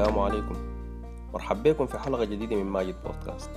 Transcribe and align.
السلام 0.00 0.18
عليكم. 0.18 0.54
مرحب 1.32 1.62
بكم 1.62 1.86
في 1.86 1.98
حلقة 1.98 2.24
جديدة 2.24 2.56
من 2.56 2.66
ماجد 2.66 2.94
بودكاست. 3.04 3.50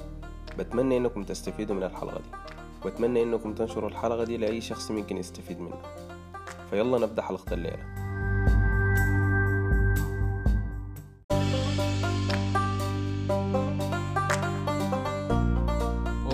بتمنى 0.60 0.98
إنكم 0.98 1.24
تستفيدوا 1.24 1.76
من 1.76 1.84
الحلقة 1.84 2.18
دي. 2.18 2.38
واتمنى 2.86 3.24
إنكم 3.24 3.54
تنشروا 3.54 3.90
الحلقة 3.90 4.24
دي 4.24 4.38
لأي 4.38 4.62
شخص 4.62 4.92
ممكن 4.92 5.18
يستفيد 5.18 5.60
منها. 5.60 5.82
فيلا 6.70 6.98
نبدأ 6.98 7.22
حلقة 7.22 7.54
الليلة. 7.54 7.84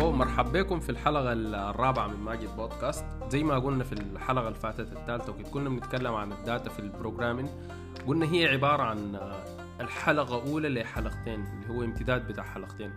أوه 0.01 0.11
مرحب 0.11 0.51
بكم 0.51 0.79
في 0.79 0.89
الحلقة 0.89 1.33
الرابعة 1.33 2.07
من 2.07 2.19
ماجد 2.19 2.55
بودكاست. 2.57 3.05
زي 3.29 3.43
ما 3.43 3.59
قلنا 3.59 3.83
في 3.83 3.93
الحلقة 3.93 4.47
اللي 4.47 4.59
فاتت 4.59 4.79
الثالثة 4.79 5.31
وكنت 5.31 5.47
كنا 5.47 5.69
بنتكلم 5.69 6.15
عن 6.15 6.31
ال 6.31 6.39
data 6.39 6.69
في 6.69 6.79
ال 6.79 6.85
programming 6.85 7.49
قلنا 8.07 8.25
هي 8.31 8.47
عبارة 8.47 8.83
عن 8.83 9.19
الحلقة 9.79 10.51
أولى 10.51 10.69
لحلقتين 10.69 11.43
اللي 11.43 11.69
هو 11.69 11.83
امتداد 11.83 12.27
بتاع 12.27 12.43
حلقتين. 12.43 12.91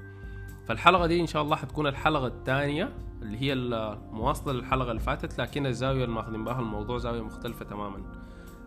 فالحلقة 0.68 1.06
دي 1.06 1.20
إن 1.20 1.26
شاء 1.26 1.42
الله 1.42 1.56
حتكون 1.56 1.86
الحلقة 1.86 2.26
الثانية 2.26 2.92
اللي 3.22 3.40
هي 3.40 3.52
المواصلة 3.52 4.52
للحلقة 4.52 4.90
اللي 4.90 5.00
فاتت 5.00 5.40
لكن 5.40 5.66
الزاوية 5.66 6.04
اللي 6.04 6.14
ماخذين 6.14 6.44
بها 6.44 6.60
الموضوع 6.60 6.98
زاوية 6.98 7.22
مختلفة 7.22 7.64
تماما. 7.64 8.02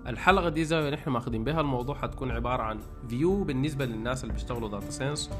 الحلقة 0.08 0.50
دي 0.50 0.66
زاوية 0.66 0.90
نحن 0.90 1.10
ماخذين 1.10 1.44
بها 1.44 1.62
الموضوع 1.62 1.96
حتكون 1.96 2.32
عبارة 2.32 2.64
عن 2.64 2.80
view 3.10 3.44
بالنسبة 3.44 3.86
للناس 3.86 4.24
اللي 4.24 4.34
بيشتغلوا 4.34 4.70
data 4.70 4.92
science 4.92 5.32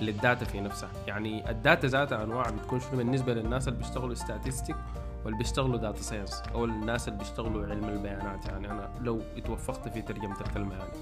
لل 0.00 0.15
data 0.15 0.44
في 0.44 0.60
نفسها. 0.60 0.90
يعني 1.06 1.50
ال 1.50 1.57
data 1.57 1.86
ذاتها 1.86 2.24
أنواع 2.24 2.50
بتكون 2.50 2.80
شنو 2.80 2.96
بالنسبة 2.96 3.34
للناس 3.34 3.68
اللي 3.68 3.78
بيشتغلوا 3.78 4.14
statistics 4.14 4.76
واللي 5.24 5.38
بيشتغلوا 5.38 5.76
data 5.76 6.02
science 6.02 6.42
أو 6.54 6.64
الناس 6.64 7.08
اللي 7.08 7.18
بيشتغلوا 7.18 7.66
علم 7.66 7.84
البيانات. 7.84 8.46
يعني 8.46 8.70
أنا 8.70 8.90
لو 9.00 9.20
اتوفقت 9.36 9.88
في 9.88 10.02
ترجمة 10.02 10.40
الكلمة 10.40 10.74
يعني. 10.74 10.92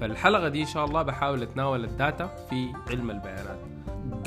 فالحلقة 0.00 0.48
دي 0.48 0.60
إن 0.60 0.66
شاء 0.66 0.84
الله 0.84 1.02
بحاول 1.02 1.42
أتناول 1.42 1.84
ال 1.84 1.92
data 1.92 2.26
في 2.26 2.72
علم 2.90 3.10
البيانات. 3.10 3.60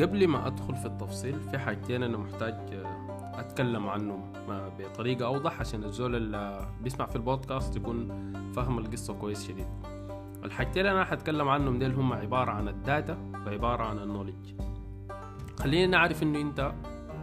قبل 0.02 0.28
ما 0.28 0.48
أدخل 0.48 0.76
في 0.76 0.86
التفصيل 0.86 1.40
في 1.40 1.58
حاجتين 1.58 2.04
أنا 2.04 2.18
محتاج 2.18 2.54
آه، 2.74 3.40
أتكلم 3.40 3.90
عنهم 3.90 4.34
آه، 4.50 4.72
بطريقة 4.80 5.26
أوضح 5.26 5.60
عشان 5.60 5.84
الزول 5.84 6.16
اللي 6.16 6.68
بيسمع 6.82 7.06
في 7.06 7.16
البودكاست 7.16 7.76
يكون 7.76 8.08
فاهم 8.56 8.78
القصة 8.78 9.14
كويس 9.14 9.48
شديد. 9.48 9.68
الحاجتين 10.44 10.86
اللي 10.86 10.92
أنا 10.92 11.06
حتكلم 11.06 11.50
عنهم 11.50 11.80
ديل 11.80 11.94
هم 11.94 12.14
عبارة 12.14 12.52
عن 12.52 12.68
ال 12.68 12.78
data 12.78 13.18
وعبارة 13.48 13.84
عن 13.84 14.00
ال 14.00 14.05
knowledge 14.05 14.54
خلينا 15.60 15.88
نعرف 15.88 16.24
إنه 16.24 16.42
أنت 16.42 16.74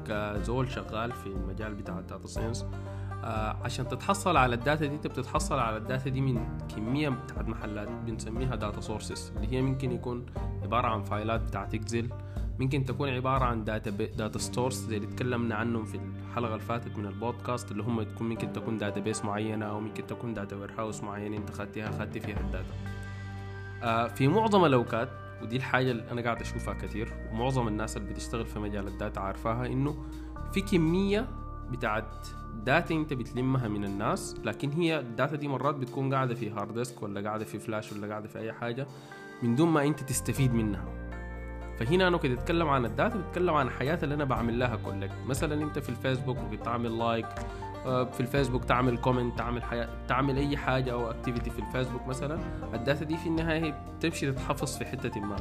كزول 0.06 0.70
شغال 0.70 1.12
في 1.12 1.26
المجال 1.26 1.74
بتاع 1.74 1.98
ال 1.98 2.04
data 2.04 2.26
science 2.26 2.66
عشان 3.64 3.88
تتحصل 3.88 4.36
على 4.36 4.54
ال 4.54 4.61
data 4.61 4.86
دي 4.86 4.94
انت 4.94 5.06
بتتحصل 5.06 5.58
على 5.58 5.76
ال 5.76 5.83
data 5.83 6.10
دي 6.10 6.20
من 6.20 6.58
كمية 6.76 7.08
بتاعت 7.08 7.48
محلات 7.48 7.88
بنسميها 7.88 8.56
data 8.56 8.80
sources 8.80 9.32
اللي 9.36 9.52
هي 9.56 9.62
ممكن 9.62 9.92
يكون 9.92 10.26
عبارة 10.62 10.86
عن 10.88 11.02
فايلات 11.02 11.40
بتاعت 11.40 11.74
Excel 11.74 12.08
ممكن 12.58 12.84
تكون 12.84 13.08
عبارة 13.08 13.44
عن 13.44 13.64
data 13.64 13.90
data 13.90 14.38
stores 14.38 14.86
زي 14.86 14.96
اللي 14.96 15.08
اتكلمنا 15.08 15.54
عنهم 15.54 15.84
في 15.84 16.00
الحلقة 16.28 16.54
اللي 16.54 16.64
فاتت 16.64 16.98
من 16.98 17.06
البودكاست 17.06 17.70
اللي 17.72 17.82
هم 17.82 18.02
تكون 18.02 18.28
ممكن 18.28 18.52
تكون 18.52 18.78
database 18.78 19.24
معينة 19.24 19.66
أو 19.66 19.80
ممكن 19.80 20.06
تكون 20.06 20.34
data 20.34 20.56
warehouse 20.56 21.02
معينة 21.02 21.36
أنت 21.36 21.50
خدتها 21.50 21.90
خدت 21.90 22.18
فيها 22.18 22.40
ال 22.40 22.46
data. 22.46 22.74
آه، 23.82 24.08
في 24.08 24.28
معظم 24.28 24.64
الأوقات 24.64 25.08
ودي 25.42 25.56
الحاجة 25.56 25.90
اللي 25.90 26.10
أنا 26.12 26.22
قاعد 26.22 26.40
أشوفها 26.40 26.74
كثير 26.74 27.12
ومعظم 27.32 27.68
الناس 27.68 27.96
اللي 27.96 28.12
بتشتغل 28.12 28.46
في 28.46 28.58
مجال 28.58 28.86
ال 28.86 28.93
data 28.93 29.20
عارفاها 29.20 29.66
إنه 29.66 30.04
في 30.52 30.60
كمية 30.60 31.28
بتاعت 31.72 32.26
data 32.64 32.94
انت 32.94 33.12
بتلمها 33.12 33.68
من 33.68 33.84
الناس 33.84 34.36
لكن 34.44 34.70
هي 34.70 34.98
ال 34.98 35.06
data 35.06 35.36
دي 35.36 35.48
مرات 35.48 35.74
بتكون 35.74 36.14
قاعدة 36.14 36.34
في 36.34 36.50
hard 36.50 36.74
disk 36.74 37.02
ولا 37.02 37.20
قاعدة 37.28 37.44
في 37.44 37.58
فلاش 37.58 37.92
ولا 37.92 38.08
قاعدة 38.08 38.28
في 38.28 38.38
أي 38.38 38.52
حاجة 38.52 38.86
من 39.42 39.54
دون 39.56 39.68
ما 39.68 39.84
انت 39.84 40.00
تستفيد 40.00 40.54
منها. 40.54 40.84
فهنا 41.78 42.08
أنا 42.08 42.16
كنت 42.16 42.38
أتكلم 42.38 42.68
عن 42.68 42.84
ال 42.84 42.91
data 42.91 43.18
بتكلم 43.18 43.54
عن 43.54 43.66
الحاجة 43.66 43.98
اللي 44.02 44.14
أنا 44.14 44.24
بعمل 44.24 44.58
لها 44.58 44.76
collect 44.76 45.14
مثلا 45.26 45.62
أنت 45.62 45.78
في 45.78 45.88
الفيسبوك 45.88 46.36
بتعمل 46.38 46.98
like 46.98 47.26
آه، 47.86 48.04
في 48.04 48.20
الفيسبوك 48.20 48.64
تعمل 48.64 48.98
comment 48.98 49.38
تعمل 49.38 49.62
حاجة 49.62 49.88
تعمل 50.08 50.36
أي 50.36 50.56
حاجة 50.56 50.92
أو 50.92 51.10
activity 51.10 51.50
في 51.50 51.58
الفيسبوك 51.58 52.06
مثلا 52.06 52.38
ال 52.74 52.80
data 52.80 53.04
دي 53.04 53.16
في 53.16 53.26
النهاية 53.26 53.64
هي 53.64 53.74
بتمشي 53.98 54.32
تتحفظ 54.32 54.78
في 54.78 54.84
حتة 54.84 55.20
ما. 55.20 55.36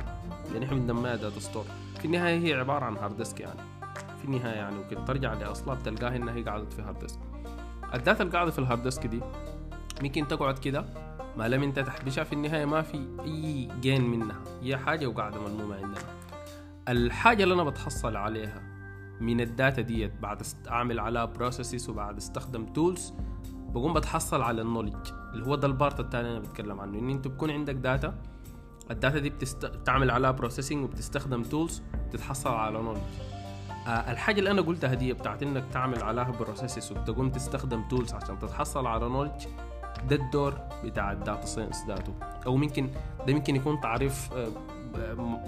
يعني 0.54 0.66
إحنا 0.66 0.78
بنسميها 0.78 1.16
data 1.16 1.40
store 1.40 1.66
في 2.00 2.06
النهاية 2.06 2.40
هي 2.40 2.54
عبارة 2.54 2.86
عن 2.86 2.98
hard 2.98 3.18
disk 3.18 3.40
يعني. 3.40 3.60
النهايه 4.30 4.56
يعني 4.56 4.80
وكده 4.80 5.06
ترجع 5.06 5.34
لأصلها 5.34 5.76
بتلقاها 5.76 6.16
إنها 6.16 6.34
هي 6.34 6.44
قاعدة 6.44 6.70
في 6.70 6.82
hard 6.82 7.00
disk 7.00 7.20
ال 7.94 8.00
data 8.00 8.24
اللي 8.24 8.34
قاعدة 8.34 8.52
في 8.52 8.60
ال 8.60 8.64
hard 8.64 8.84
disk 8.84 9.08
دي 9.08 9.22
ممكن 10.02 10.28
تقعد 10.28 10.60
كده 10.60 10.86
ما 11.38 11.48
لم 11.48 11.64
أنت 11.64 11.80
تحبشها 11.80 12.24
في 12.24 12.34
النهاية 12.34 12.66
ما 12.66 12.82
في 12.82 13.08
أي 13.26 13.70
gain 13.82 14.02
منها. 14.10 14.36
هي 14.62 14.78
حاجة 14.78 15.08
وقاعدة 15.08 15.42
ملمومة 15.42 15.76
عندنا. 15.76 16.02
الحاجة 16.90 17.44
اللي 17.44 17.54
أنا 17.54 17.64
بتحصل 17.64 18.16
عليها 18.16 18.62
من 19.22 19.42
ال 19.42 19.50
data 19.50 19.82
ديت 19.82 20.14
بعد 20.22 20.42
أعمل 20.68 21.00
عليها 21.00 21.26
processes 21.26 21.90
وبعد 21.90 22.18
أستخدم 22.18 22.66
tools 22.66 23.14
بقوم 23.50 23.94
بتحصل 23.94 24.42
على 24.42 24.62
ال 24.62 24.65
knowledge 24.65 24.96
اللي 25.34 25.46
هو 25.46 25.56
ده 25.56 25.68
ال 25.68 25.74
part 25.74 26.00
الثاني 26.00 26.30
أنا 26.30 26.40
بتكلم 26.40 26.80
عنه. 26.80 27.00
إن 27.00 27.10
أنت 27.10 27.28
بكون 27.28 27.52
عندك 27.52 27.76
data 27.76 28.16
ال 28.92 28.97
data 28.97 29.20
دي 29.20 29.30
بتست... 29.30 29.66
بتعمل 29.66 30.12
عليها 30.12 30.32
processing 30.32 30.84
وبتستخدم 30.84 31.44
tools 31.44 31.82
تتحصل 32.12 32.50
على 32.50 32.82
knowledge 32.82 33.00
الحاجة 33.90 34.40
اللي 34.40 34.52
أنا 34.52 34.62
قلتها 34.62 34.94
دي 34.94 35.14
بتاعت 35.14 35.44
إنك 35.44 35.64
تعمل 35.74 36.04
عليها 36.04 36.32
processes 36.40 36.92
وتقوم 36.92 37.30
تستخدم 37.30 37.84
tools 37.88 38.14
عشان 38.14 38.40
تتحصل 38.40 38.88
على 38.88 39.10
knowledge 39.10 39.46
ده 40.10 40.16
الدور 40.16 40.60
بتاع 40.84 41.12
ال 41.12 41.18
data 41.18 41.46
science 41.46 41.86
ذاته. 41.88 42.14
أو 42.46 42.56
ممكن 42.56 42.90
ده 43.28 43.34
ممكن 43.34 43.56
يكون 43.56 43.80
تعريف 43.80 44.30
آه، 44.34 44.48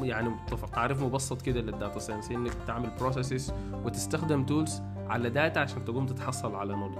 يعني 0.01 0.35
تعريف 0.73 1.03
مبسط 1.03 1.41
كده 1.41 1.61
لل 1.61 1.74
data 1.74 1.99
science 1.99 2.31
إنك 2.31 2.53
تعمل 2.67 2.89
processes 2.99 3.53
وتستخدم 3.85 4.45
tools 4.45 4.81
على 5.09 5.29
data 5.29 5.59
عشان 5.59 5.85
تقوم 5.85 6.05
تتحصل 6.05 6.55
على 6.55 6.75
knowledge 6.75 6.97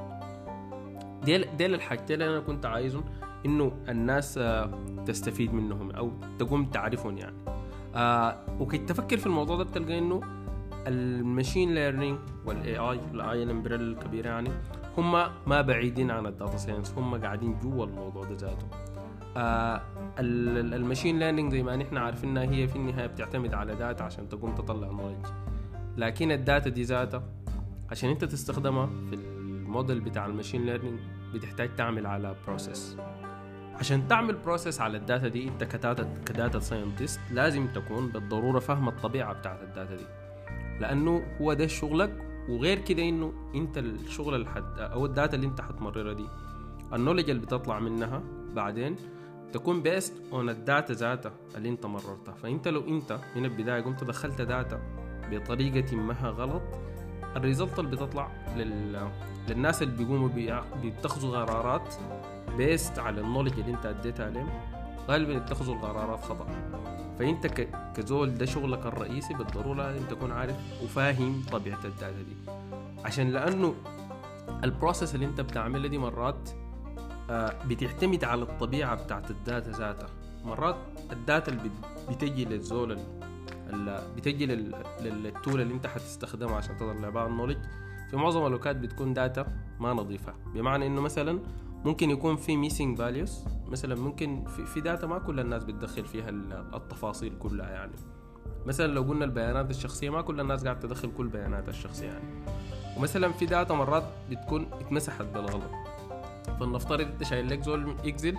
ديل 1.23 1.57
ديل 1.57 1.73
الحاجتين 1.73 2.21
اللي 2.21 2.37
أنا 2.37 2.39
كنت 2.39 2.65
عايزهم 2.65 3.03
إنه 3.45 3.71
الناس 3.89 4.37
آه، 4.37 4.71
تستفيد 5.05 5.53
منهم 5.53 5.91
أو 5.91 6.11
تقوم 6.39 6.65
تعرفهم 6.65 7.17
يعني. 7.17 7.35
آه 7.95 8.37
وكنت 8.59 8.89
تفكر 8.89 9.17
في 9.17 9.25
الموضوع 9.25 9.57
ده 9.57 9.63
بتلقى 9.63 9.97
إنه 9.97 10.21
ال 10.87 10.98
machine 10.98 11.73
learning 11.73 12.19
وال 12.45 12.77
AI 12.77 12.99
ال 13.13 13.43
AI 13.43 13.50
ال 13.50 13.54
umbrella 13.54 13.81
الكبيره 13.83 14.29
يعني 14.29 14.49
هم 14.97 15.11
ما 15.47 15.61
بعيدين 15.61 16.11
عن 16.11 16.25
ال 16.25 16.32
data 16.32 16.57
science 16.57 16.93
هم 16.97 17.15
قاعدين 17.15 17.59
جوا 17.59 17.85
الموضوع 17.85 18.23
ده 18.23 18.35
ذاته. 18.35 18.67
آه 19.37 19.81
ال- 20.19 20.57
ال- 20.57 20.73
ال 20.73 20.79
machine 20.79 21.19
learning 21.19 21.51
زي 21.51 21.63
ما 21.63 21.75
نحن 21.75 21.97
عارفينها 21.97 22.43
هي 22.43 22.67
في 22.67 22.75
النهاية 22.75 23.07
بتعتمد 23.07 23.53
على 23.53 23.75
data 23.75 24.03
عشان 24.03 24.29
تقوم 24.29 24.55
تطلع 24.55 24.87
knowledge 24.87 25.25
لكن 25.97 26.31
ال 26.31 26.39
data 26.39 26.69
دي 26.69 26.83
ذاتها 26.83 27.23
عشان 27.91 28.09
انت 28.09 28.25
تستخدمها 28.25 28.85
في 29.09 29.15
الموديل 29.15 29.99
بتاع 29.99 30.25
ال 30.25 30.30
machine 30.30 30.65
learning 30.65 30.99
بتحتاج 31.33 31.75
تعمل 31.75 32.05
على 32.07 32.35
process 32.47 32.97
عشان 33.79 34.07
تعمل 34.07 34.35
process 34.35 34.81
على 34.81 34.97
ال 34.97 35.03
data 35.03 35.27
دي 35.27 35.47
انت 35.47 35.63
ك 35.63 35.72
data 35.72 36.07
ك 36.25 36.32
data 36.32 36.59
scientist 36.59 37.19
لازم 37.31 37.67
تكون 37.67 38.07
بالضرورة 38.07 38.59
فاهم 38.59 38.87
الطبيعة 38.89 39.33
بتاعت 39.33 39.61
ال 39.63 39.70
data 39.70 39.95
دي. 39.95 40.03
لأنه 40.79 41.23
هو 41.41 41.53
ده 41.53 41.67
شغلك 41.67 42.25
وغير 42.49 42.79
كده 42.79 43.03
إنه 43.03 43.33
أنت 43.55 43.77
الشغل 43.77 44.35
اللي 44.35 44.49
حد 44.49 44.79
أو 44.79 45.05
ال 45.05 45.11
data 45.11 45.35
اللي 45.35 45.47
أنت 45.47 45.61
حتمررها 45.61 46.13
دي 46.13 46.25
ال 46.93 46.97
knowledge 46.97 47.29
اللي 47.29 47.41
بتطلع 47.41 47.79
منها 47.79 48.23
بعدين 48.55 48.95
تكون 49.53 49.81
based 49.81 50.13
on 50.33 50.49
ال 50.49 50.58
data 50.58 50.93
ذاتها 50.93 51.31
اللي 51.55 51.69
أنت 51.69 51.85
مررتها. 51.85 52.33
فأنت 52.33 52.67
لو 52.67 52.87
أنت 52.87 53.19
من 53.35 53.45
البداية 53.45 53.81
قمت 53.81 54.03
دخلت 54.03 54.41
data 54.41 54.81
بطريقة 55.31 55.95
ما 55.95 56.13
غلط 56.13 56.61
ال 57.35 57.42
result 57.42 57.79
اللي 57.79 57.91
بتطلع 57.91 58.31
لل... 58.57 59.09
للناس 59.49 59.81
اللي 59.83 59.97
بيقوموا 59.97 60.29
بيتخذوا 60.81 61.37
قرارات 61.37 61.95
based 62.57 62.99
على 62.99 63.21
ال 63.21 63.25
knowledge 63.25 63.59
اللي 63.59 63.71
أنت 63.71 63.85
أديتها 63.85 64.25
عليهم 64.25 64.49
غالبا 65.09 65.33
يتخذوا 65.33 65.75
القرارات 65.75 66.23
خطأ. 66.23 66.47
فأنت. 67.19 67.47
كزول 67.95 68.37
ده 68.37 68.45
شغلك 68.45 68.85
الرئيسي 68.85 69.33
بالضرورة 69.33 69.75
لازم 69.91 70.05
تكون 70.07 70.31
عارف 70.31 70.55
وفاهم 70.83 71.43
طبيعة 71.51 71.79
ال 71.85 71.91
data 71.91 72.11
دي. 72.11 72.51
عشان 73.05 73.29
لأنه 73.31 73.75
ال 74.63 74.70
process 74.70 75.15
اللي 75.15 75.25
أنت 75.25 75.41
بتعملها 75.41 75.87
دي 75.87 75.97
مرات 75.97 76.49
آه، 77.29 77.53
بتعتمد 77.67 78.23
على 78.23 78.41
الطبيعة 78.41 78.95
بتاعت 79.03 79.31
ال 79.31 79.39
data 79.39 79.71
ذاتها. 79.71 80.09
مرات 80.45 80.75
ال 81.11 81.19
data 81.19 81.51
اللي 81.51 81.63
بت- 81.63 82.09
بتجي 82.09 82.45
للزول 82.45 82.91
ال- 82.91 83.23
ال- 83.73 84.01
بتجي 84.15 84.45
لل- 84.45 84.75
لل 85.01 85.21
tool 85.21 85.61
اللي 85.61 85.73
أنت 85.73 85.87
حتستخدمها 85.87 86.55
عشان 86.55 86.77
تطلع 86.77 87.09
بها 87.09 87.27
ال 87.27 87.30
knowledge 87.30 87.57
في 88.09 88.17
معظم 88.17 88.45
الأوقات 88.47 88.75
بتكون 88.75 89.13
data 89.13 89.45
ما 89.79 89.93
نظيفة. 89.93 90.33
بمعنى 90.53 90.87
إنه 90.87 91.01
مثلا 91.01 91.39
ممكن 91.85 92.09
يكون 92.09 92.35
في 92.35 92.57
missing 92.57 92.97
values 92.97 93.45
مثلا 93.67 93.95
ممكن 93.95 94.43
في, 94.45 94.65
في 94.65 94.81
data 94.81 95.07
ما 95.07 95.19
كل 95.19 95.39
الناس 95.39 95.63
بتدخل 95.63 96.05
فيها 96.05 96.29
ال- 96.29 96.65
التفاصيل 96.73 97.33
كلها 97.39 97.69
يعني. 97.69 97.91
مثلا 98.65 98.87
لو 98.93 99.01
قلنا 99.03 99.25
البيانات 99.25 99.69
الشخصية 99.69 100.09
ما 100.09 100.21
كل 100.21 100.39
الناس 100.39 100.63
قاعدة 100.63 100.79
تدخل 100.79 101.11
كل 101.17 101.27
بياناتها 101.27 101.69
الشخصية 101.69 102.07
يعني. 102.07 102.23
ومثلا 102.97 103.31
في 103.31 103.45
data 103.45 103.73
مرات 103.73 104.03
بتكون 104.31 104.67
اتمسحت 104.73 105.25
بالغلط. 105.25 105.63
فلنفترض 106.59 107.01
أنت 107.07 107.23
شايل 107.23 107.49
لك 107.49 107.61
زول 107.63 107.95
Excel 108.05 108.37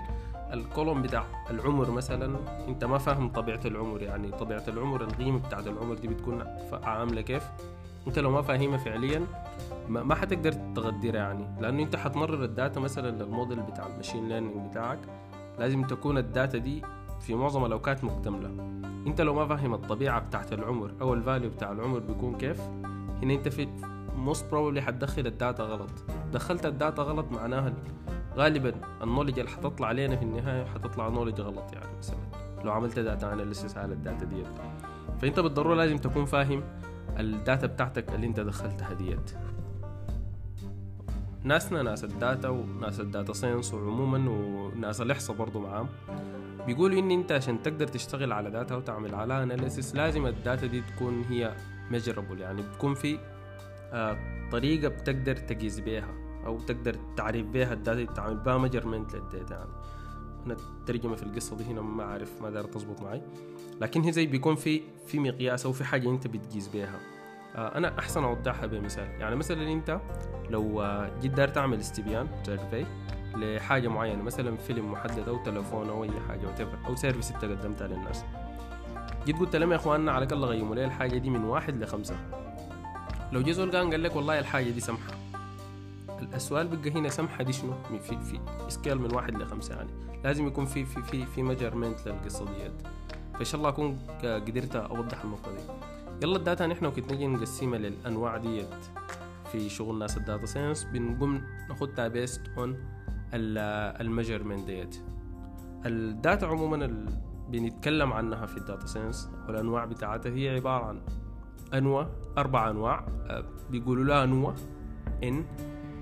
ال 0.52 0.60
column 0.60 1.02
بتاع 1.02 1.24
العمر 1.50 1.90
مثلا 1.90 2.36
أنت 2.68 2.84
ما 2.84 2.98
فاهم 2.98 3.28
طبيعة 3.28 3.60
العمر 3.64 4.02
يعني. 4.02 4.30
طبيعة 4.30 4.64
العمر 4.68 5.00
القيمة 5.04 5.38
بتاعت 5.38 5.66
العمر 5.66 5.94
دي 5.94 6.08
بتكون 6.08 6.44
عامله 6.82 7.20
كيف 7.20 7.42
انت 8.06 8.19
لو 8.19 8.31
ما 8.31 8.43
فاهمها 8.43 8.76
فعليا 8.76 9.26
ما, 9.88 10.14
حتقدر 10.14 10.52
تقدرها 10.52 11.20
يعني. 11.20 11.60
لأنه 11.60 11.82
انت 11.82 11.96
حتمرر 11.96 12.44
ال 12.44 12.52
data 12.52 12.80
مثلا 12.81 13.22
للموديل 13.22 13.60
بتاع 13.60 13.87
ال 13.86 13.92
machine 13.92 14.28
learning 14.28 14.70
بتاعك. 14.70 14.99
لازم 15.58 15.82
تكون 15.82 16.19
ال 16.19 16.26
data 16.26 16.58
دي 16.58 16.82
في 17.20 17.34
معظم 17.34 17.64
الأوقات 17.64 18.04
مكتملة. 18.04 18.49
انت 19.06 19.20
لو 19.20 19.34
ما 19.34 19.46
فاهم 19.46 19.75
الطبيعة 19.75 20.20
بتاعت 20.20 20.52
العمر 20.52 20.94
أو 21.00 21.14
ال 21.14 21.20
value 21.20 21.50
بتاع 21.50 21.72
العمر 21.72 21.99
بيكون 21.99 22.37
كيف 22.37 22.60
هنا 23.22 23.34
انت 23.34 23.49
في 23.49 23.69
most 24.16 24.50
probably 24.50 24.82
حتدخل 24.82 25.26
ال 25.26 25.34
data 25.34 25.62
غلط. 25.62 25.90
دخلت 26.32 26.66
ال 26.66 26.74
data 26.74 27.02
غلط 27.02 27.26
معناها 27.32 27.72
غالبا 28.37 28.72
ال 29.02 29.06
knowledge 29.06 29.38
اللي 29.38 29.50
حتطلع 29.50 29.88
علينا 29.88 30.16
في 30.16 30.22
النهاية 30.22 30.64
حتطلع 30.64 31.08
knowledge 31.08 31.40
غلط 31.40 31.72
يعني 31.72 31.98
مثلا. 31.98 32.19
لو 32.64 32.72
عملت 32.72 32.98
data 32.98 33.32
analysis 33.32 33.76
على 33.76 33.93
ال 33.92 33.99
data 33.99 34.24
ديت. 34.25 34.46
فانت 35.20 35.40
بالضرورة 35.40 35.75
لازم 35.75 35.98
تكون 35.98 36.25
فاهم 36.25 36.62
ال 37.19 37.28
data 37.28 37.66
بتاعتك 37.66 38.14
اللي 38.14 38.26
انت 38.26 38.40
دخلتها 38.40 38.92
ديت. 38.92 39.30
ناسنا 41.44 41.82
ناس 41.82 42.04
ال 42.04 42.13
data 42.13 42.48
وناس 42.48 43.00
ال 43.00 43.07
data 43.07 43.32
science 43.32 43.74
وعموما 43.74 44.30
وناس 44.30 45.00
الإحصاء 45.00 45.36
برضو 45.36 45.60
معاهم. 45.60 45.88
بيقولوا 46.66 46.98
إن 46.98 47.10
انت 47.10 47.32
عشان 47.32 47.62
تقدر 47.62 47.86
تشتغل 47.86 48.32
على 48.32 48.50
data 48.50 48.76
وتعمل 48.76 49.14
عليها 49.14 49.42
analysis 49.42 49.94
لازم 49.94 50.26
ال 50.26 50.34
data 50.34 50.66
دي 50.66 50.80
تكون 50.80 51.22
هي 51.22 51.54
measurable 51.90 52.40
يعني 52.40 52.62
بتكون 52.62 52.94
في 52.94 53.18
آه 53.92 54.18
طريقة 54.52 54.88
بتقدر 54.88 55.36
تقيس 55.36 55.80
بيها 55.80 56.14
أو 56.46 56.60
تقدر 56.60 56.96
تعرف 57.16 57.46
بيها 57.46 57.72
ال 57.72 57.80
data 57.80 58.12
تعمل 58.12 58.36
بها 58.36 58.58
measurement 58.58 59.14
لل 59.14 59.28
data 59.28 59.54
يعني. 59.54 59.70
أنا 60.46 60.56
الترجمه 60.80 61.16
في 61.16 61.22
القصة 61.22 61.56
دي 61.56 61.64
هنا 61.64 61.80
ما 61.80 62.04
أعرف 62.04 62.42
ما 62.42 62.50
دار 62.50 62.64
تزبط 62.64 63.02
معي. 63.02 63.22
لكن 63.80 64.02
هي 64.02 64.12
زي 64.12 64.26
بيكون 64.26 64.54
في 64.54 64.82
في 65.06 65.18
مقياس 65.18 65.66
أو 65.66 65.72
في 65.72 65.84
حاجة 65.84 66.10
أنت 66.10 66.26
بتقيس 66.26 66.68
بيها. 66.68 67.00
آه 67.56 67.78
أنا 67.78 67.98
أحسن 67.98 68.24
أوضحها 68.24 68.66
بمثال. 68.66 69.08
يعني 69.20 69.36
مثلا 69.36 69.72
أنت 69.72 70.00
لو 70.50 70.82
آه، 70.82 71.10
جيت 71.20 71.32
داير 71.32 71.48
تعمل 71.48 71.78
استبيان 71.78 72.28
survey 72.46 72.86
لحاجة 73.36 73.88
معينة 73.88 74.22
مثلا 74.22 74.56
فيلم 74.56 74.92
محدد 74.92 75.28
أو 75.28 75.42
تلفون 75.42 75.88
أو 75.88 76.04
أي 76.04 76.20
حاجة 76.28 76.40
whatever 76.40 76.86
أو 76.86 76.94
service 76.94 77.32
أنت 77.32 77.44
قدمتها 77.44 77.88
للناس. 77.88 78.24
جيت 79.26 79.38
قلت 79.38 79.56
لهم 79.56 79.70
يا 79.70 79.76
إخواننا 79.76 80.12
على 80.12 80.24
الأقل 80.24 80.44
قيموا 80.44 80.74
لي 80.74 80.84
الحاجة 80.84 81.18
دي 81.18 81.30
من 81.30 81.44
واحد 81.44 81.82
لخمسة. 81.82 82.16
لو 83.32 83.42
جه 83.42 83.52
زول 83.52 83.76
قام 83.76 83.90
قال 83.90 84.02
لك 84.02 84.16
والله 84.16 84.38
الحاجة 84.38 84.70
دي 84.70 84.80
سمحة. 84.80 85.21
السؤال 86.34 86.69
بقى 86.69 86.90
هنا 86.90 87.08
سمحة 87.08 87.44
دي 87.44 87.52
شنو؟ 87.52 87.72
في 88.02 88.19
في 88.19 88.40
scale 88.69 88.98
من 88.98 89.14
واحد 89.14 89.34
لخمسه 89.42 89.74
يعني. 89.74 89.90
لازم 90.24 90.46
يكون 90.46 90.64
في 90.64 90.84
في 90.84 91.02
في 91.02 91.26
في 91.26 91.42
measurement 91.42 92.08
للقصه 92.08 92.44
ديت. 92.44 92.72
فإن 93.34 93.44
شاء 93.44 93.58
الله 93.58 93.69
أكون 93.69 93.98
ك- 94.22 94.26
قدرت 94.26 94.76
أوضح 94.76 95.24
النقطة 95.24 95.52
دي. 95.52 95.62
يلا 96.22 96.36
ال 96.36 96.42
data 96.42 96.66
نحن 96.66 96.86
وكنت 96.86 97.12
نجي 97.12 97.26
نقسمها 97.26 97.78
للأنواع 97.78 98.36
ديت. 98.36 98.74
في 99.52 99.69
شغل 99.69 99.98
ناس 99.98 100.16
ال 100.16 100.22
data 100.22 100.46
science 100.46 100.84
بنقوم 100.84 101.42
ناخدها 101.69 102.08
based 102.08 102.40
on 102.58 102.76
ال 103.34 103.45
measurement 103.45 104.66
ديت. 104.66 104.96
ال 105.86 105.98
data 105.98 106.46
عموما. 106.46 107.06
بنتكلم 107.48 108.12
عنها 108.12 108.46
في 108.46 108.56
ال 108.56 108.62
data 108.62 108.86
science 108.86 109.30
والأنواع 109.48 109.84
بتاعتها 109.84 110.32
هي 110.32 110.48
عبارة 110.48 110.84
عن 110.84 111.00
أنواع 111.74 112.08
أربع 112.38 112.70
أنواع. 112.70 113.06
آه، 113.26 113.44
بيقولوا 113.70 114.04
لها 114.04 114.24
أنواع. 114.24 114.54
N 115.24 115.44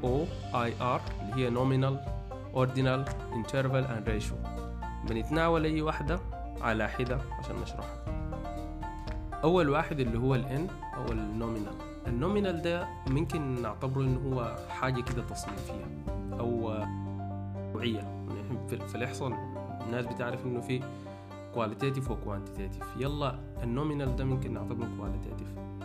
O 0.04 0.24
I 0.54 0.72
R 0.80 1.00
اللي 1.22 1.34
هي 1.46 1.50
nominal 1.50 1.96
ordinal 2.54 3.10
interval 3.34 3.84
and 3.86 4.08
ratio. 4.08 4.34
بنتناول 5.08 5.64
أي 5.64 5.82
واحدة 5.82 6.20
على 6.60 6.88
حدة 6.88 7.18
عشان 7.38 7.56
نشرحها. 7.62 8.04
أول 9.44 9.68
واحد 9.68 10.00
اللي 10.00 10.18
هو 10.18 10.34
ال 10.34 10.50
N 10.50 10.66
أو 10.96 11.12
ال 11.12 11.20
nominal 11.20 11.74
ال 12.06 12.13
nominal 12.13 12.62
ده 12.62 12.88
ممكن 13.06 13.62
نعتبره 13.62 14.00
انه 14.02 14.20
هو 14.36 14.56
حاجة 14.68 15.00
كده 15.00 15.22
تصنيفيه 15.22 15.84
أو 16.40 16.74
نوعية. 17.74 17.98
يعني 17.98 18.68
في 18.88 18.94
الإحصاء 18.94 19.28
الناس 19.86 20.06
بتعرف 20.06 20.44
إنه 20.46 20.60
في 20.60 20.80
qualitative 21.54 22.10
و 22.10 22.16
quantitative 22.16 22.84
يلا 22.96 23.38
ال 23.62 23.69
nominal 23.69 24.16
ده 24.16 24.24
ممكن 24.24 24.52
نعتبره 24.54 24.88
qualitative 24.98 25.48
آه 25.58 25.79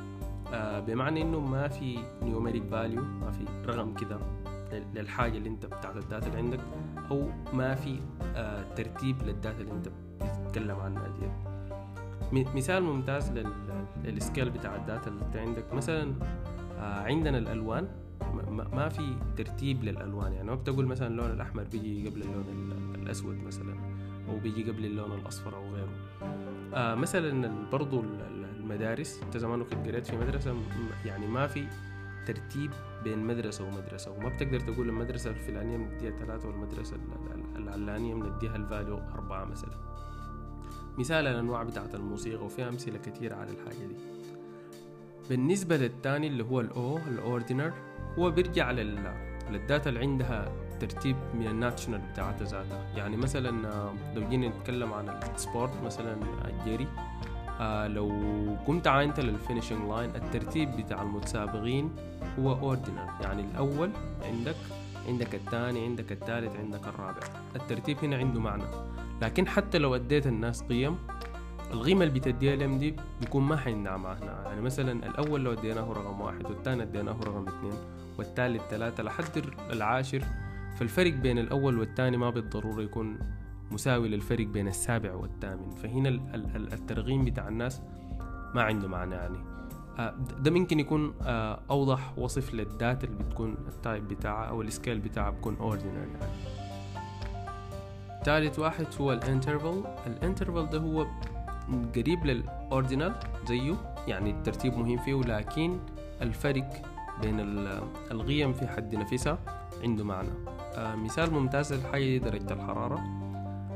بمعنى 0.88 1.22
إنه 1.22 1.40
ما 1.40 1.68
في 1.68 2.00
numeric 2.24 2.64
value 2.64 3.02
ما 3.04 3.32
في 3.32 3.46
رقم 3.66 3.94
كده 3.94 4.18
لل- 4.72 4.86
للحاجة 4.96 5.38
اللي 5.38 5.50
أنت 5.50 5.66
بتاعت 5.66 5.98
ال 5.98 6.04
data 6.04 6.28
اللي 6.28 6.38
عندك. 6.38 6.60
أو 7.12 7.30
ما 7.54 7.76
في 7.76 8.00
آه 8.36 8.64
ترتيب 8.76 9.24
لل 9.24 9.37
data 9.37 9.62
اللي 9.62 9.72
أنت 9.72 9.90
بتتكلم 10.22 10.76
عنها 10.80 11.08
دي. 11.08 11.28
مثال 12.56 12.84
ممتاز 12.84 13.32
لل- 13.32 13.54
لل 14.04 14.17
scale 14.17 14.50
بتاع 14.50 14.76
ال 14.76 14.83
data 14.83 15.10
اللي 15.10 15.40
عندك. 15.40 15.74
مثلا 15.74 16.14
آه 16.80 17.04
عندنا 17.04 17.38
الألوان. 17.38 17.88
ما- 18.50 18.90
في 18.90 19.16
ترتيب 19.38 19.84
للألوان. 19.84 20.34
يعني 20.34 20.48
ما 20.48 20.56
بتقول 20.56 20.86
مثلا 20.86 21.08
اللون 21.08 21.32
الأحمر 21.32 21.64
بيجي 21.72 22.10
قبل 22.10 22.22
اللون 22.22 22.46
ال- 22.52 23.02
الأسود 23.02 23.44
مثلا 23.48 23.76
أو 24.30 24.40
بيجي 24.40 24.72
قبل 24.72 24.86
اللون 24.86 25.12
الأصفر 25.12 25.56
أو 25.58 25.64
غيره. 25.74 25.90
آه 26.76 26.96
مثلا 26.96 27.52
برضو 27.72 28.00
ال- 28.00 28.22
ال- 28.22 28.46
المدارس 28.60 29.22
انت 29.24 29.38
زمان 29.38 29.64
كنت 29.64 29.88
قريت 29.88 30.06
في 30.08 30.18
مدرسة 30.18 30.56
يعني 31.06 31.28
ما 31.28 31.48
في 31.48 31.68
ترتيب 32.28 32.72
بين 33.04 33.20
مدرسة 33.20 33.64
ومدرسة 33.68 34.12
وما 34.12 34.30
بتقدر 34.30 34.60
تقول 34.60 34.90
المدرسة 34.90 35.30
الفلانية 35.30 35.78
بنديها 35.78 36.12
ثلاثة 36.12 36.48
والمدرسة 36.48 36.96
ال- 36.96 37.34
ال- 37.56 37.68
العلانية 37.68 38.14
بنديها 38.16 38.56
الفاليو 38.56 38.98
أربعة 38.98 39.46
مثلا. 39.46 39.72
مثال 40.98 41.28
الأنواع 41.28 41.64
بتاعت 41.64 41.96
الموسيقى 41.96 42.46
وفي 42.46 42.68
أمثلة 42.68 42.98
كثيره 42.98 43.36
على 43.36 43.52
الحاجة 43.52 43.86
دي. 43.88 43.96
بالنسبة 45.30 45.78
للثاني 45.78 46.28
اللي 46.28 46.44
هو 46.44 46.60
ال 46.62 46.98
O 46.98 47.06
ال 47.06 47.15
ordinal 47.15 47.74
هو 48.20 48.32
بيرجع 48.32 48.72
لل 48.72 49.14
لل 49.52 49.65
data 49.65 49.90
اللي 49.90 50.00
عندها 50.00 50.52
ترتيب 50.80 51.16
من 51.34 51.48
ال 51.48 51.56
nature 51.56 52.02
بتاعتها 52.14 52.46
ذاتها. 52.46 52.86
يعني 52.96 53.18
مثلا 53.18 53.68
آه، 53.68 53.94
لو 54.16 54.30
جينا 54.30 54.48
نتكلم 54.48 54.94
عن 54.94 55.10
ال 55.10 55.20
sport 55.20 55.72
مثلا 55.84 56.16
الجري 56.46 56.88
آه 57.60 57.88
لو 57.88 58.12
قمت 58.68 58.88
عاينت 58.88 59.20
لل 59.20 59.32
finishing 59.32 59.90
line 59.90 60.10
الترتيب 60.16 60.78
بتاع 60.78 61.02
المتسابقين 61.02 61.96
هو 62.40 62.52
ordinal 62.54 63.08
يعني 63.22 63.42
الأول 63.42 63.92
عندك 64.24 64.56
عندك 65.08 65.36
الثاني 65.36 65.86
عندك 65.86 66.12
الثالث 66.12 66.56
عندك 66.60 66.88
الرابع. 66.88 67.22
الترتيب 67.56 67.98
هنا 68.04 68.18
عنده 68.18 68.40
معنى. 68.40 68.64
لكن 69.22 69.48
حتى 69.48 69.78
لو 69.78 69.96
أديت 69.96 70.28
الناس 70.28 70.64
قيم 70.64 70.98
القيمة 71.74 72.04
اللي 72.06 72.20
بتديها 72.20 72.56
لهم 72.56 72.78
دي 72.78 72.96
بيكون 73.22 73.44
ما 73.44 73.58
عنده 73.58 73.98
معنى 73.98 74.44
يعني 74.46 74.62
مثلا 74.62 75.06
الأول 75.06 75.44
لو 75.44 75.54
أديناه 75.54 75.92
رقم 75.94 76.22
واحد 76.22 76.46
والثاني 76.46 76.84
أديناه 76.84 77.16
رقم 77.24 77.48
اثنين 77.48 77.74
والثالث 78.18 78.62
ثلاثة 78.70 79.04
لحد 79.04 79.44
العاشر 79.72 80.24
فالفرق 80.76 81.14
بين 81.14 81.40
الأول 81.40 81.80
والثاني 81.80 82.18
ما 82.18 82.30
بالضرورة 82.30 82.82
يكون 82.82 83.20
مساوي 83.72 84.08
للفرق 84.08 84.48
بين 84.48 84.68
السابع 84.68 85.14
والثامن. 85.14 85.70
فهنا 85.70 86.10
ال- 86.10 86.36
ال- 86.36 86.56
ال- 86.56 86.74
الترقيم 86.74 87.26
بتاع 87.26 87.48
الناس 87.48 87.82
ما 88.56 88.62
عنده 88.64 88.88
معنى 88.88 89.16
يعني. 89.16 89.38
آه، 90.00 90.16
ده 90.40 90.52
ممكن 90.52 90.80
يكون 90.80 91.14
آه، 91.22 91.60
أوضح 91.70 92.18
وصف 92.20 92.54
لل 92.54 92.72
data 92.72 93.08
اللي 93.08 93.24
بتكون 93.24 93.52
ال 93.68 93.76
type 93.76 94.08
بتاعها 94.08 94.46
أو 94.46 94.62
ال 94.62 94.68
scale 94.68 95.00
بتاعها 95.00 95.30
بيكون 95.30 95.56
ordinary 95.60 95.98
يعني. 95.98 96.32
ثالث 98.26 98.60
واحد 98.60 98.86
هو 99.02 99.14
ال 99.14 99.21
interval. 99.21 99.84
ال 100.08 100.15
interval 100.15 100.70
ده 100.70 100.78
هو 100.80 101.08
قريب 101.96 102.26
لل 102.26 102.46
ordinal 102.46 103.16
زيه 103.48 103.76
يعني 104.08 104.32
الترتيب 104.32 104.78
مهم 104.78 104.98
فيه 104.98 105.22
لكن 105.22 105.80
الفرق 106.22 106.82
بين 107.22 107.40
ال- 107.40 107.84
القيم 108.12 108.54
في 108.54 108.68
حد 108.68 108.96
نفسها 108.96 109.38
عنده 109.84 110.04
معنى. 110.04 110.30
مثال 110.78 111.34
ممتاز 111.34 111.74
للحاجة 111.74 112.18
درجة 112.18 112.54
الحرارة. 112.54 113.00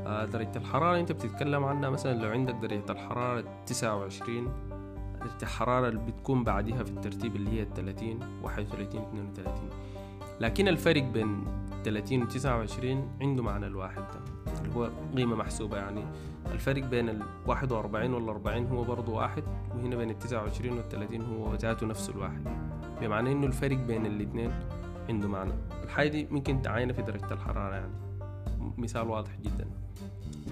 آه 0.06 0.24
درجة 0.24 0.52
الحرارة 0.56 1.00
انت 1.00 1.12
بتتكلم 1.12 1.64
عنها 1.64 1.90
مثلا 1.90 2.22
لو 2.22 2.28
عندك 2.30 2.54
درجة 2.54 2.90
الحرارة 2.92 3.44
29 3.66 4.48
درجة 5.20 5.42
الحرارة 5.42 5.88
اللي 5.88 6.00
بتكون 6.00 6.44
بعدها 6.44 6.82
في 6.84 6.90
الترتيب 6.90 7.36
اللي 7.36 7.50
هي 7.60 7.66
30 7.76 8.20
31 8.42 9.02
32 9.02 9.54
لكن 10.40 10.68
الفرق 10.68 11.02
بين 11.02 11.44
30 11.84 12.22
و 12.22 12.26
29 12.26 13.08
عنده 13.20 13.42
معنى 13.42 13.66
الواحد 13.66 14.02
ده 14.02 14.20
اللي 14.60 14.74
هو 14.76 14.90
قيمة 15.16 15.36
محسوبة 15.36 15.76
يعني. 15.76 16.04
الفرق 16.52 16.82
بين 16.84 17.08
ال 17.08 17.22
41 17.46 18.14
وال 18.14 18.28
40 18.28 18.66
هو 18.66 18.84
برضه 18.84 19.12
واحد 19.12 19.42
وهنا 19.76 19.96
بين 19.96 20.10
ال 20.10 20.18
29 20.18 20.76
وال 20.76 20.88
30 20.88 21.20
هو 21.22 21.54
ذاته 21.54 21.86
نفس 21.86 22.10
الواحد. 22.10 22.44
بمعنى 23.00 23.32
إنه 23.32 23.46
الفرق 23.46 23.76
بين 23.76 24.06
الاثنين 24.06 24.52
عنده 25.10 25.28
معنى. 25.28 25.52
الحاجة 25.84 26.08
دي 26.08 26.26
ممكن 26.30 26.62
تعاينها 26.62 26.94
في 26.94 27.02
درجة 27.02 27.32
الحرارة 27.32 27.74
يعني. 27.74 27.92
مثال 28.78 29.08
واضح 29.08 29.36
جدا. 29.42 29.66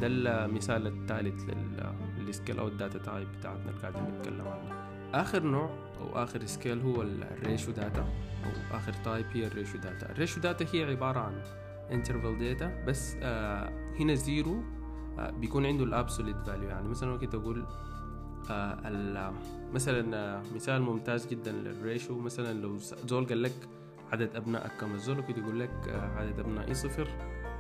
ده 0.01 0.07
المثال 0.07 0.87
الثالث 0.87 1.43
لل- 1.51 1.93
لل 2.19 2.30
scale 2.30 2.59
أو 2.59 2.69
ال 2.69 2.75
data 2.75 2.99
type 2.99 3.29
بتاعتنا 3.39 3.71
اللي 3.71 3.81
قاعدين 3.83 4.03
نتكلم 4.19 4.49
عنها. 4.49 4.89
آخر 5.15 5.43
نوع 5.43 5.71
أو 6.01 6.23
آخر 6.23 6.47
scale 6.47 6.81
هو 6.81 7.03
ال- 7.03 7.23
ال 7.23 7.32
ratio 7.32 7.75
data 7.75 8.01
أو 8.45 8.77
آخر 8.77 8.93
type 8.93 9.27
هي 9.33 9.47
ال 9.47 9.53
ratio 9.53 9.81
data 9.81 10.11
ال 10.13 10.18
ratio 10.18 10.43
data 10.43 10.67
هي 10.73 10.85
عبارة 10.85 11.21
عن 11.21 11.43
interval 11.91 12.39
data 12.39 12.85
بس 12.85 13.17
آه 13.23 13.73
هنا 14.01 14.15
zero 14.15 14.63
آه 15.19 15.31
بيكون 15.31 15.67
عنده 15.67 15.85
ال 15.85 15.91
absolute 15.91 16.37
value 16.47 16.69
يعني 16.69 16.89
مثلا 16.89 17.11
ممكن 17.11 17.31
تقول 17.31 17.65
آه 18.51 19.33
مثلا 19.75 20.17
آه 20.17 20.43
مثال 20.55 20.83
ممتاز 20.83 21.27
جدا 21.27 21.53
لل 21.53 21.72
ratio 21.72 22.19
مثلا 22.19 22.53
لو 22.61 22.77
زول 23.07 23.27
قال 23.27 23.43
لك 23.43 23.53
عدد 24.13 24.37
أبنائك 24.37 24.73
كم 24.81 24.95
الزول 24.95 25.21
كده 25.21 25.39
يقول 25.39 25.61
لك 25.61 25.71
آه 25.89 26.11
عدد 26.19 26.39
أبنائي 26.41 26.75
صفر. 26.75 27.09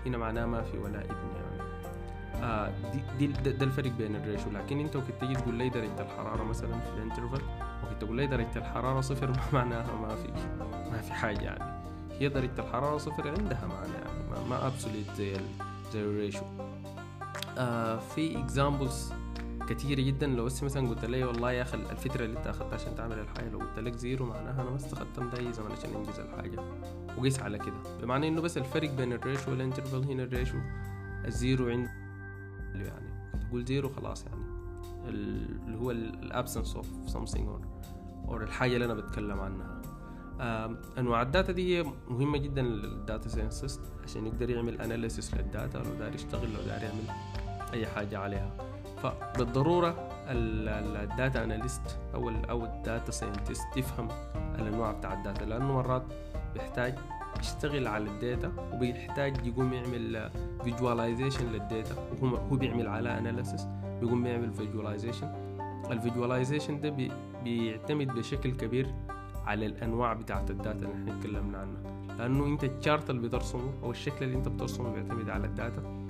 هنا 0.07 0.19
معناه 0.19 0.47
ما 0.47 0.63
في 0.63 0.79
ولا 0.79 1.01
ابن 1.05 1.15
يعني 1.37 1.69
آه 2.43 2.73
دي, 3.19 3.27
دي 3.27 3.53
ده 3.53 3.65
الفرق 3.65 3.91
بين 3.91 4.17
ال 4.17 4.22
ratio 4.22 4.51
لكن 4.51 4.81
أنت 4.81 4.97
وقت 4.97 5.05
تيجي 5.21 5.35
تقول 5.35 5.55
لي 5.55 5.69
درجة 5.69 6.01
الحرارة 6.01 6.45
مثلا 6.45 6.81
في 6.81 6.91
ال 6.97 7.02
interval 7.02 7.41
وقت 7.85 8.01
تقول 8.01 8.17
لي 8.17 8.27
درجة 8.27 8.57
الحرارة 8.57 9.01
صفر 9.01 9.33
معناها 9.53 9.97
ما 9.97 10.17
في 10.17 10.29
ما 10.91 11.01
في 11.01 11.13
حاجة 11.13 11.41
يعني. 11.41 11.79
هي 12.21 12.29
درجة 12.29 12.59
الحرارة 12.59 12.97
صفر 12.99 13.29
عندها 13.29 13.67
معنى 13.67 13.93
يعني 13.93 14.49
ما, 14.51 14.67
absolute 14.67 15.11
زي 15.17 15.37
زي 15.93 16.01
ال 16.01 16.08
ratio 16.08 16.45
آه 17.59 17.99
في 17.99 18.39
examples 18.39 19.13
كتيرة 19.69 20.01
جدا. 20.01 20.27
لو 20.27 20.45
بس 20.45 20.63
مثلا 20.63 20.89
قلت 20.89 21.05
لي 21.05 21.25
والله 21.25 21.53
يا 21.53 21.63
أخي 21.63 21.77
الفترة 21.77 22.25
اللي 22.25 22.39
أنت 22.39 22.47
أخذتها 22.47 22.75
عشان 22.75 22.95
تعمل 22.95 23.19
الحاجة 23.19 23.49
لو 23.49 23.59
قلت 23.59 23.79
لك 23.79 23.97
zero 23.97 24.27
معناها 24.27 24.63
أنا 24.63 24.71
ما 24.71 24.77
استخدمت 24.77 25.35
اي 25.35 25.53
زمن 25.53 25.73
عشان 25.73 25.95
انجز 25.95 26.21
الحاجة. 26.21 26.61
وقيس 27.19 27.41
على 27.41 27.59
كده. 27.59 27.99
بمعنى 28.03 28.29
إنه 28.29 28.41
بس 28.41 28.59
الفرق 28.59 28.91
بين 28.91 29.13
ال 29.13 29.19
ratio 29.19 29.51
وال 29.51 29.62
interval 29.62 30.05
هنا 30.05 30.23
ال 30.23 30.29
ratio 30.29 30.59
ال 31.25 31.34
zero 31.34 31.69
عند 31.69 31.89
يعني. 32.75 33.39
تقول 33.49 33.65
zero 33.65 33.89
خلاص 33.89 34.25
يعني. 34.27 34.45
اللي 35.09 35.79
هو 35.79 35.91
ال 35.91 36.01
absence 36.02 36.77
of 36.77 36.87
something 37.09 37.41
or 37.41 37.63
or 38.29 38.43
الحاجة 38.43 38.75
اللي 38.75 38.85
أنا 38.85 38.95
بتكلم 38.95 39.41
عنها. 39.41 39.83
أنواع 40.99 41.23
ال 41.23 41.29
data 41.29 41.53
دي 41.53 41.79
هي 41.79 41.93
مهمة 42.09 42.39
جدا 42.39 42.63
لل 42.63 42.85
data 42.85 43.29
scientist 43.29 43.81
عشان 44.05 44.27
يقدر 44.27 44.51
يعمل 44.51 44.81
analysis 44.81 45.35
لل 45.35 45.50
data 45.50 45.79
لو 45.79 45.95
داري 45.99 46.15
يشتغل 46.15 46.53
لو 46.53 46.63
داري 46.67 46.85
يعمل 46.85 47.05
أي 47.73 47.87
حاجة 47.87 48.19
عليها. 48.19 48.68
فبالضرورة 49.03 50.09
ال 50.29 50.52
data 50.52 51.45
analyst 51.45 51.99
أو 52.15 52.29
ال 52.29 52.51
أو 52.51 52.65
ال 52.65 52.74
data 52.74 53.11
scientist 53.11 53.77
يفهم 53.77 54.09
الأنواع 54.59 54.93
بتاع 54.93 55.13
ال 55.13 55.19
data 55.19 55.45
لأنه 55.45 55.73
مرات 55.73 56.03
بيحتاج 56.55 56.95
يشتغل 57.41 57.87
على 57.87 58.05
ال 58.05 58.14
data 58.14 58.53
وبيحتاج 58.73 59.47
يقوم 59.47 59.73
يعمل 59.73 60.31
visualization 60.65 61.53
لل 61.53 61.67
data 61.67 61.95
هو 62.23 62.57
بيعمل 62.57 62.89
على 62.89 63.19
analysis 63.19 63.67
بيقوم 64.01 64.27
يعمل 64.27 64.53
visualization 64.53 65.49
ال 65.91 65.97
visualization 65.97 66.81
ده 66.81 66.89
بي 66.91 67.13
بيعتمد 67.45 68.07
بشكل 68.07 68.51
كبير 68.51 68.95
على 69.47 69.67
الأنواع 69.67 70.13
بتاعت 70.13 70.51
ال 70.51 70.58
data 70.58 70.87
اللي 70.87 70.95
إحنا 70.95 71.19
اتكلمنا 71.19 71.59
عنها. 71.59 72.17
لأنه 72.19 72.47
أنت 72.47 72.65
ال 72.65 72.72
chart 72.72 73.11
اللي 73.11 73.29
بترسمه 73.29 73.73
أو 73.83 73.91
الشكل 73.91 74.25
اللي 74.25 74.37
أنت 74.37 74.49
بترسمه 74.49 74.93
بيعتمد 74.93 75.31
على 75.31 75.47
ال 75.47 75.57
data. 75.57 76.07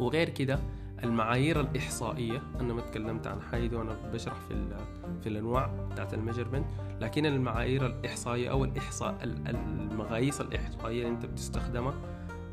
وغير 0.00 0.28
كده 0.28 0.58
المعايير 1.04 1.60
الإحصائية 1.60 2.42
أنا 2.60 2.74
ما 2.74 2.80
تكلمت 2.80 3.26
عن 3.26 3.40
حاجة 3.42 3.76
وأنا 3.76 3.96
بشرح 4.12 4.34
في 4.48 4.76
في 5.22 5.28
الأنواع 5.28 5.66
بتاعت 5.92 6.14
ال 6.14 6.18
measurement 6.18 6.66
لكن 7.00 7.26
المعايير 7.26 7.86
الإحصائية 7.86 8.50
أو 8.50 8.64
الإحصاء 8.64 9.18
المقاييس 9.24 10.40
الإحصائية 10.40 11.02
اللي 11.02 11.14
أنت 11.14 11.26
بتستخدمها 11.26 11.94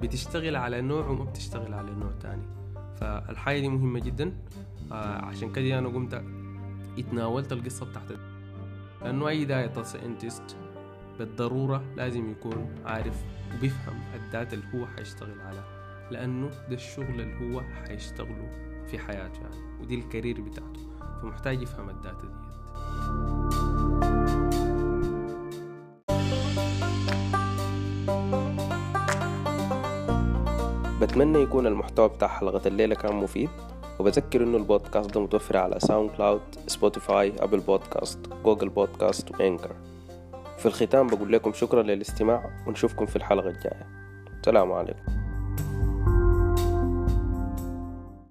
بتشتغل 0.02 0.56
على 0.56 0.82
نوع 0.82 1.08
وما 1.08 1.24
بتشتغل 1.24 1.74
على 1.74 1.92
نوع 1.92 2.12
تاني. 2.22 2.44
فالحاجة 2.96 3.60
دي 3.60 3.70
مهمة 3.70 4.00
جدا 4.00 4.34
آه 4.92 5.26
عشان 5.26 5.52
كده 5.52 5.80
أنا 5.80 5.88
قمت 5.88 6.24
اتناولت 7.00 7.52
القصة 7.52 7.86
بتاعت 7.86 8.12
لأنه 9.02 9.28
أي 9.28 9.46
data 9.46 9.84
scientist 9.84 10.58
بالضرورة 11.20 11.84
لازم 11.96 12.32
يكون 12.32 12.76
عارف 12.86 13.24
وبيفهم 13.58 14.00
ال 14.16 14.24
data 14.24 14.56
اللي 14.56 14.66
هو 14.76 14.88
حيشتغل 14.88 15.42
عليها 15.42 15.75
لأنه 16.12 16.50
ده 16.70 16.76
الشغل 16.76 17.22
اللي 17.22 17.56
هو 17.56 17.62
حيشتغله 17.62 18.50
في 18.88 19.00
حياته 19.00 19.42
يعني 19.42 19.82
ودي 19.82 19.96
ال 19.96 20.02
career 20.02 20.42
بتاعته 20.42 20.80
فمحتاج 21.22 21.62
يفهم 21.62 21.90
ال 21.90 21.97
data 21.97 22.28
دي 22.28 22.46
بتمنى 31.02 31.40
يكون 31.42 31.68
المحتوى 31.68 32.10
بتاع 32.10 32.28
حلقة 32.28 32.68
الليلة 32.68 32.96
كان 32.96 33.16
مفيد 33.16 33.50
وبذكر 34.00 34.44
إنه 34.44 34.58
البودكاست 34.58 35.14
ده 35.14 35.22
متوفر 35.22 35.58
على 35.58 35.80
SoundCloud 35.80 36.12
Spotify 36.12 36.42
Apple 36.68 37.34
Podcasts 37.40 37.60
Google 37.60 38.20
Podcasts 38.44 38.70
و 38.70 39.32
Anchor. 39.32 39.76
في 40.58 40.66
الختام 40.66 41.08
بقول 41.08 41.32
لكم 41.34 41.54
شكرا 41.54 41.84
للاستماع 41.84 42.50
ونشوفكم 42.68 43.06
في 43.06 43.16
الحلقة 43.16 43.50
الجاية. 43.50 43.88
سلام 44.46 44.72
عليكم. 44.72 45.25